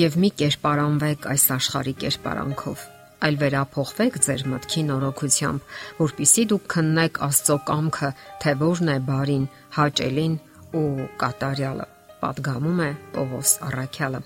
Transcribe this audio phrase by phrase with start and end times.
[0.00, 2.82] եւ մի կերպարանվեք այս աշխարհի կերպարանքով,
[3.26, 8.10] այլ վերափոխվեք ձեր մտքի նորոգությամբ, որpիսի դուք քննեք Աստծո կամքը,
[8.40, 9.44] թե որն է բարին,
[9.76, 10.36] հաճելին
[10.80, 11.86] ու կատարյալը։
[12.20, 14.22] Պատգամում է Պողոս Առաքյալը։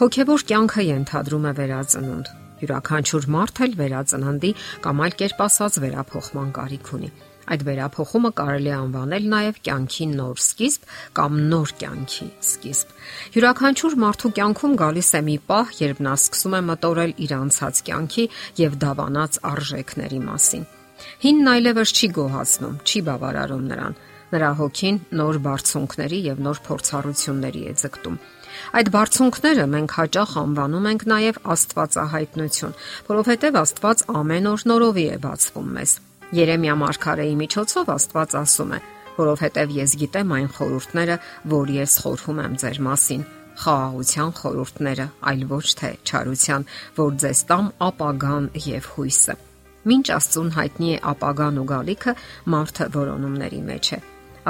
[0.00, 2.32] Հոգևոր կյանքը ենթադրում է վերածնունդ։
[2.64, 4.50] Յուրաքանչյուր մարդ էլ վերածննդի
[4.84, 7.10] կամ այլ կերպ ասած վերափոխման կարիք ունի։
[7.44, 10.86] Այդ վերափոխումը կարելի է անվանել նաև կյանքի նոր սկիզբ
[11.18, 12.94] կամ նոր կյանքի սկիզբ։
[13.34, 18.24] Յուրաքանչյուր մարդու կյանքում գալիս է մի պահ, երբ նա սկսում է մտորել իր անցած կյանքի
[18.64, 20.64] եւ դավանած արժեքների մասին։
[21.24, 23.98] Հինն այլևս չի գոհացնում, չի բավարարում նրան։
[24.34, 28.16] Նրա հոգին նոր բարձունքների եւ նոր փորձառությունների է ձգտում։
[28.78, 32.74] Այդ բարձունքները մենք հաճախ անվանում ենք նաև Աստվածահայտնություն,
[33.10, 35.94] որովհետև Աստված ամեն օր նորովի է բացվում մեզ։
[36.32, 38.78] Երեմիա մարգարեի միջոցով Աստված ասում է.
[39.14, 41.16] որովհետև ես գիտեմ այն խորհուրդները,
[41.52, 43.20] որ ես խորհում եմ ձեր մասին,
[43.62, 46.66] խաղաղության խորհուրդները, այլ ոչ թե չարության,
[46.98, 49.36] որ ձեզ տամ ապագան եւ հույսը։
[49.84, 52.12] Մինչ Աստծուն հայտնի է ապագան ու գալիքը,
[52.54, 53.98] մարդը որոնումների մեջ է։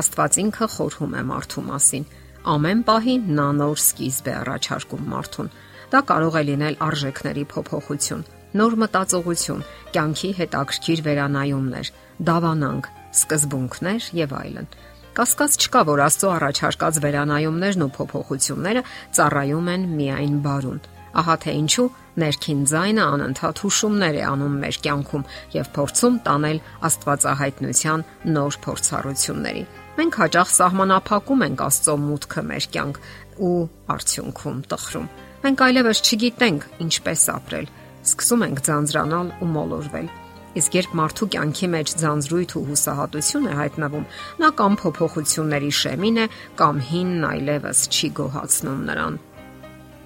[0.00, 2.08] Աստված ինքը խորհում է մարդու մասին։
[2.54, 5.52] Ամեն պահի նա նոր սկիզբ է առաջարկում մարդուն։
[5.92, 8.24] Դա կարող է լինել արժեքների փոփոխություն,
[8.54, 9.62] նոր մտածողություն,
[9.94, 11.92] կյանքի հետաքրքիր վերանայումներ,
[12.28, 14.68] դավանանք, սկզբունքներ եւ այլն։
[15.14, 18.82] Կասկած չկա, որ Աստծո առաջարկած վերանայումներն ու փոփոխությունները
[19.14, 20.80] ծառայում են միայն բարուն։
[21.14, 21.86] Ահա թե ինչու
[22.18, 30.18] ներքին ձայնը անընդհատ հուշումներ է անում մեր կյանքում եւ փորձում տանել Աստվածահայտնության նոր փորձառությունների։ Մենք
[30.24, 33.00] հաճախ սահմանափակում ենք Աստծո մուտքը մեր կյանք
[33.46, 33.54] ու
[33.94, 35.08] արդյունքում տխրում։
[35.44, 37.72] Մենք այլևս չգիտենք ինչպես ապրել
[38.04, 40.08] սկսում ենք ձանձրանալ ու մոլորվել։
[40.54, 44.04] Իսկ երբ մարդու կյանքի մեջ ձանձրույթ ու հուսահատություն է հայտնվում,
[44.38, 46.26] նա կամ փոփոխությունների շեմին է,
[46.60, 49.16] կամ հինն այլևս չի գոհացնում նրան։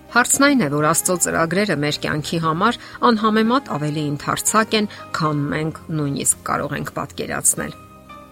[0.09, 4.87] Հարցն այն է, որ Աստծո ծրագրերը մեր կյանքի համար անհամեմատ ավելի ընդարձակ են,
[5.19, 7.75] քան մենք նույնիսկ կարող ենք պատկերացնել։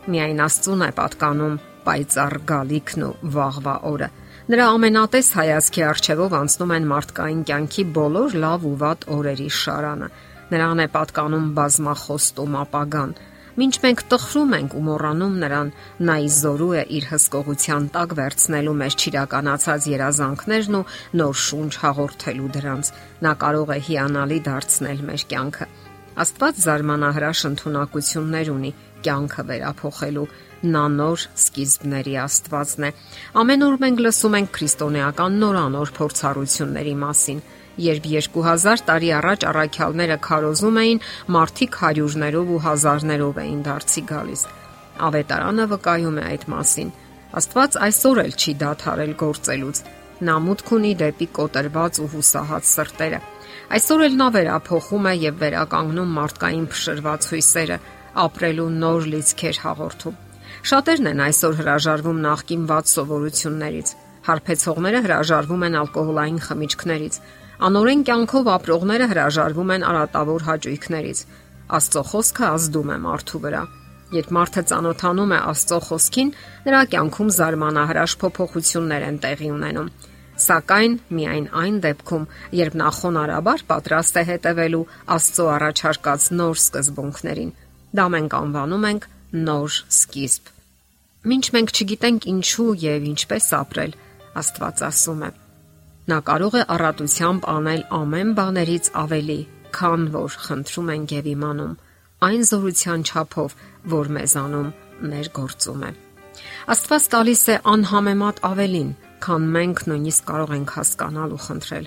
[0.07, 4.09] Միայն Աստծուն է պատկանում պայծառ գալիքն ու վաղվա օրը
[4.47, 10.09] Նրա ամենատես հայացքի արչևով անցնում են մարդկային կյանքի բոլոր լավ ու վատ օրերի շարանը։
[10.53, 13.15] Նրան է պատկանում բազմախոստում ապագան։
[13.57, 15.73] Մինչ մենք տխրում ենք ու մոռանում նրան,
[16.07, 20.87] նա իզորու է իր հսկողության տակ վերցնելու մեր ճիրականացած երազանքներն ու
[21.19, 22.93] նոր շունչ հաղորդելու դրանց։
[23.27, 25.73] Նա կարող է հիանալի դարձնել մեր կյանքը։
[26.23, 28.77] Աստված զարմանահրաշ ընտունակություններ ունի
[29.07, 30.31] կյանքը վերափոխելու
[30.65, 32.91] Նա նոր սկիզբների Աստվածն է։
[33.37, 37.43] Ամեն օր մենք լսում ենք քրիստոնեական նորանոր փորձառությունների մասին։
[37.87, 41.03] Երբ 2000 տարի առաջ առաքյալները քարոզում էին,
[41.37, 44.47] մարդիկ հարյուրներով ու հազարներով էին դարձի գալիս։
[45.07, 46.93] Ավետարանը վկայում է այդ մասին։
[47.37, 49.81] Աստված այսօր էլ չի դադարել գործելուց։
[50.25, 53.21] Նա մուտք ունի դեպի կոտրված ու հուսահատ սրտերը։
[53.77, 57.79] Այսօր էլ նա վերափոխում է եւ վերականգնում մարդկային փշրված հույսերը,
[58.25, 60.23] ապրելու նոր լիցքեր հաղորդում։
[60.65, 63.91] Շատերն են այսօր հրաժարվում նախկին ված սովորություններից։
[64.27, 67.19] Հարբեցողները հրաժարվում են ալկոհոլային խմիչքներից։
[67.67, 71.21] Անորեն կյանքով ապրողները հրաժարվում են արատավոր հաճույքներից։
[71.77, 73.63] Աստծո խոսքը ազդում է մարդու վրա։
[74.17, 76.29] Երբ մարդը ճանոթանում է Աստծո խոսքին,
[76.67, 79.89] նրա կյանքում զարմանահրաշ փոփոխություններ են տեղի ունենում։
[80.47, 82.25] Սակայն միայն այն դեպքում,
[82.61, 84.87] երբ նա խոնարհաբար պատրաստ է հետևելու
[85.17, 87.53] Աստծո առաջարկած նոր սկզբունքներին։
[87.97, 90.53] Դա մենք անվանում ենք նոր սկիզբ։
[91.27, 93.97] Մինչ մենք չգիտենք ինչու եւ ինչպես ապրել,
[94.37, 95.31] Աստված ասում է.
[96.07, 99.39] Նա կարող է առատությամբ անել ամեն բաներից ավելի,
[99.77, 101.75] քան որ խնդրում ենք եւ իմանում,
[102.27, 103.57] այն զորության չափով,
[103.97, 104.69] որ մեզանում
[105.13, 105.91] ներգործում է։
[106.77, 108.91] Աստված տալիս է անհամեմատ ավելին,
[109.27, 111.87] քան մենք նույնիսկ կարող ենք հասկանալ ու խնդրել։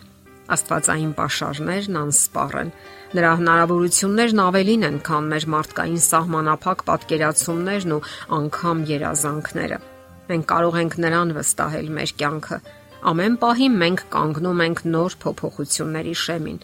[0.55, 2.71] Աստվածային pašարներն անսպառ են։
[3.19, 8.01] Նրա հնարավորություններն ավելին են, քան մեր մարդկային սահմանափակ պատկերացումներն ու
[8.39, 9.79] անգամ երազանքները։
[10.29, 12.59] Մենք կարող ենք նրան վստահել մեր կյանքը։
[13.09, 16.59] Ամեն պահի մենք կանգնում ենք նոր փոփոխությունների շեմին։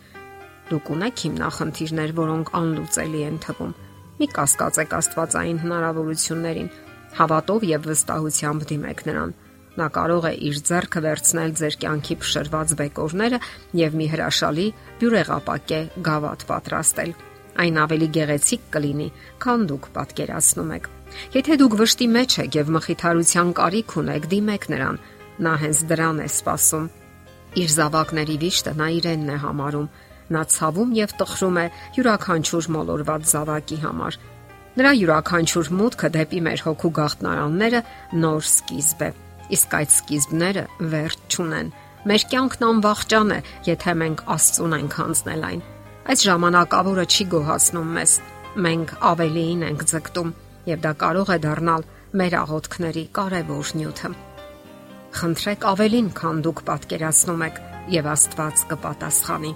[0.65, 3.73] Դուք ունեք հիմնախնդիրներ, որոնք անլուծելի են թվում։
[4.15, 6.69] Մի կասկածեք Աստվածային հնարավորություններին։
[7.15, 9.35] Հավատով եւ վստահությամբ դիմեք նրան
[9.75, 13.39] Նա կարող է իր ձեռքը վերցնել ձեր կյանքի փշրված բեկորները
[13.75, 14.67] եւ մի հրաշալի
[15.01, 17.11] բյուրեղապակե գավաթ պատրաստել։
[17.55, 19.07] Այն ավելի գեղեցիկ կլինի,
[19.43, 20.87] քան դուք պատկերացնում եք։
[21.35, 25.01] Եթե դուք վշտի մեջ եք եւ մխիթարության կարիք ունեք, դիմեք նրան։
[25.43, 26.87] Նա հենց դրան է սպասում։
[27.55, 29.91] Իր զավակների վիշտը նա իրենն է համարում։
[30.35, 31.67] Նա ցավում եւ տխրում է
[31.99, 34.19] յուրաքանչյուր մոլորված զավակի համար։
[34.75, 37.85] Նրա յուրաքանչյուր մուտքը դեպի մեր հոգու գաղտնարանները
[38.25, 39.11] նոր սկիզբ է
[39.55, 40.63] իսկ այդ սկիզբները
[40.93, 41.71] վերջ չունեն։
[42.05, 45.61] Մեր կյանքն անվախճան է, եթե մենք Աստծուն ենք հանձնել այն։
[46.05, 48.11] Այս ժամանակավորը չի գոհացնում մեզ։
[48.65, 50.33] Մենք ավելիին ենք ձգտում,
[50.69, 54.11] եւ դա կարող է դառնալ մեր աղոթքների կարևոր նյութը։
[55.15, 57.59] Խնդրեք ավելին, քան դուք պատկերացնում եք,
[57.95, 59.51] եւ Աստված կպատասխանի։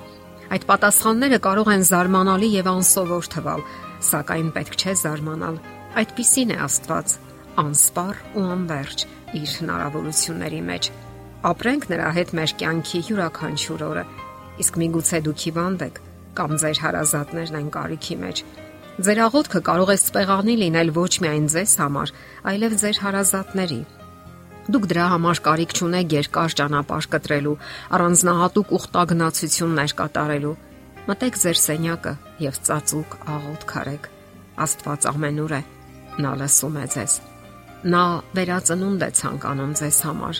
[0.49, 3.63] Այդ պատասխանները կարող են զարմանալի եւ անսովոր թվալ,
[4.09, 5.59] սակայն պետք չէ զարմանալ։
[5.99, 7.15] Այդպիսին է Աստված,
[7.59, 9.05] անսպար ու անverջ
[9.37, 10.89] իր հնարավորությունների մեջ։
[11.49, 14.05] Ապրենք նրա հետ մեր կյանքի յուրաքանչյուր օրը։
[14.59, 16.01] Իսկ միգուցե դուք հիվանդ եք
[16.39, 18.41] կամ ձեր հարազատներն են կարիքի մեջ։
[18.99, 22.11] Ձեր աղոթքը կարող է սպեղանի լինել ոչ միայն ձեզ համար,
[22.51, 23.79] այլև ձեր հարազատների։
[24.69, 27.55] Դուք դրա համար կարիք չունեք երկար ճանապարհ կտրելու,
[27.95, 30.53] առանձնահատուկ ուխտագնացություններ կատարելու։
[31.09, 32.13] Մտեք ձեր սենյակը
[32.49, 34.13] եւ ծածուկ աղոթք արեք։
[34.67, 35.65] Աստված ամենուր է։
[36.19, 37.19] Նա լսում է ձեզ։
[37.79, 38.05] Նա
[38.35, 40.39] վերածնունդ է ցանկանում ձեզ համար։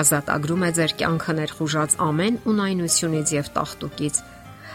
[0.00, 4.20] Ազատագրում է ձեր կյանքը ներխուժած ամեն ունայնությունից եւ տախտուկից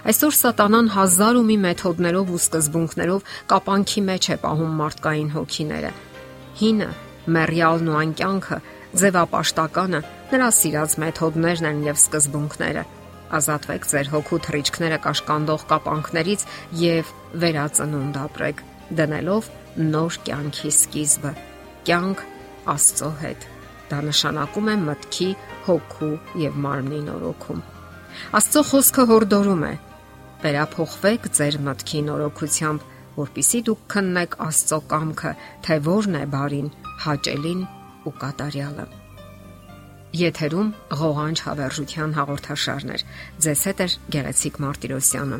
[0.06, 5.90] Այսօր սատանան հազար ու մի մեթոդներով ու սկզբունքներով կապանքի մեջ է պահում մարդկային հոգիները։
[6.60, 6.90] Հինը,
[7.36, 8.60] մեռյալն ու անկյանքը,
[9.02, 10.02] ձևապաշտականը
[10.36, 12.86] նրա սիրած մեթոդներն են եւ սկզբունքները։
[13.40, 16.48] Ազատվեք ձեր հոգու թռիչքները կաշկանդող կապանքներից
[16.86, 17.12] եւ
[17.42, 18.64] վերածնունդ ապրեք,
[19.02, 19.52] դնելով
[19.90, 21.36] նոր կյանքի սկիզբը։
[21.86, 22.22] Կյանք
[22.72, 23.44] Աստծո հետ։
[23.92, 25.28] Դա նշանակում է մտքի,
[25.68, 26.10] հոգու
[26.42, 27.60] եւ մարմնի նորոգում։
[28.40, 29.72] Աստծո խոսքը հորդորում է.
[30.46, 32.88] Վերափոխվեք ձեր մտքի նորոգությամբ,
[33.20, 35.34] որpիսի դուք քննեք Աստծո կամքը,
[35.68, 36.70] թե որն է բարին,
[37.06, 37.62] հաճելին
[38.06, 38.88] ու կատարյալը։
[40.26, 43.06] Եթերում ղողանջ հավերժության հաղորդաշարներ։
[43.46, 45.40] Ձեզ հետ է Գեղեցիկ Մարտիրոսյանը։